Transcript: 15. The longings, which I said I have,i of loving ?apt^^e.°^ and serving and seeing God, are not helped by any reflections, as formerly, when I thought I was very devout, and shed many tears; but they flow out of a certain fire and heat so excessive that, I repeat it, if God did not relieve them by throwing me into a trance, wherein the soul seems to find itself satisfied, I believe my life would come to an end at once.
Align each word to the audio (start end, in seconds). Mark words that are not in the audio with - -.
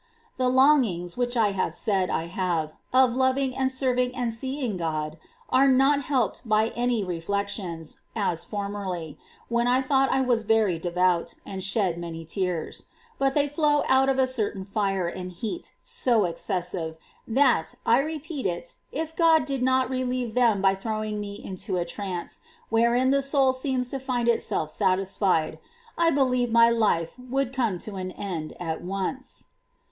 15. 0.37 0.37
The 0.37 0.49
longings, 0.49 1.15
which 1.15 1.37
I 1.37 1.69
said 1.69 2.09
I 2.09 2.25
have,i 2.25 2.99
of 3.03 3.13
loving 3.13 3.51
?apt^^e.°^ 3.51 3.59
and 3.59 3.71
serving 3.71 4.15
and 4.15 4.33
seeing 4.33 4.75
God, 4.75 5.19
are 5.49 5.67
not 5.67 6.01
helped 6.05 6.49
by 6.49 6.69
any 6.69 7.03
reflections, 7.03 7.99
as 8.15 8.43
formerly, 8.43 9.19
when 9.47 9.67
I 9.67 9.79
thought 9.83 10.11
I 10.11 10.21
was 10.21 10.41
very 10.41 10.79
devout, 10.79 11.35
and 11.45 11.63
shed 11.63 11.99
many 11.99 12.25
tears; 12.25 12.85
but 13.19 13.35
they 13.35 13.47
flow 13.47 13.83
out 13.89 14.09
of 14.09 14.17
a 14.17 14.25
certain 14.25 14.65
fire 14.65 15.07
and 15.07 15.31
heat 15.33 15.73
so 15.83 16.23
excessive 16.25 16.97
that, 17.27 17.75
I 17.85 17.99
repeat 17.99 18.47
it, 18.47 18.73
if 18.91 19.15
God 19.15 19.45
did 19.45 19.61
not 19.61 19.87
relieve 19.87 20.33
them 20.33 20.63
by 20.63 20.73
throwing 20.73 21.19
me 21.19 21.35
into 21.35 21.77
a 21.77 21.85
trance, 21.85 22.41
wherein 22.69 23.11
the 23.11 23.21
soul 23.21 23.53
seems 23.53 23.89
to 23.91 23.99
find 23.99 24.27
itself 24.27 24.71
satisfied, 24.71 25.59
I 25.95 26.09
believe 26.09 26.51
my 26.51 26.71
life 26.71 27.13
would 27.19 27.53
come 27.53 27.77
to 27.85 27.97
an 27.97 28.09
end 28.13 28.55
at 28.59 28.81
once. 28.83 29.45